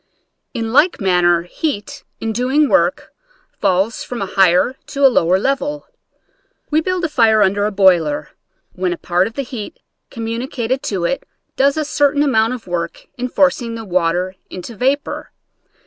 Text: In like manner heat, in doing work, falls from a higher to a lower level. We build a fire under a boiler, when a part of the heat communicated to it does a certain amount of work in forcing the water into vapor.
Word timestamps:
In 0.55 0.73
like 0.73 0.99
manner 0.99 1.43
heat, 1.43 2.03
in 2.19 2.33
doing 2.33 2.67
work, 2.67 3.13
falls 3.59 4.03
from 4.03 4.19
a 4.19 4.25
higher 4.25 4.75
to 4.87 5.05
a 5.05 5.13
lower 5.13 5.37
level. 5.37 5.85
We 6.71 6.81
build 6.81 7.05
a 7.05 7.07
fire 7.07 7.43
under 7.43 7.67
a 7.67 7.71
boiler, 7.71 8.29
when 8.73 8.93
a 8.93 8.97
part 8.97 9.27
of 9.27 9.33
the 9.35 9.43
heat 9.43 9.77
communicated 10.09 10.81
to 10.85 11.05
it 11.05 11.27
does 11.55 11.77
a 11.77 11.85
certain 11.85 12.23
amount 12.23 12.53
of 12.55 12.65
work 12.65 13.09
in 13.19 13.29
forcing 13.29 13.75
the 13.75 13.85
water 13.85 14.33
into 14.49 14.75
vapor. 14.75 15.29